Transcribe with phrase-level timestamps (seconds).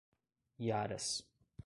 [0.57, 1.07] Iaras